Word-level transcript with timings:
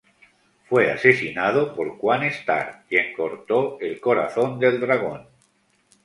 Fue 0.67 0.89
asesinado 0.91 1.75
por 1.75 1.99
Quan-St'ar, 1.99 2.85
quien 2.89 3.13
cortó 3.13 3.77
el 3.79 3.99
corazón 4.01 4.57
del 4.57 4.79
dragón. 4.81 5.27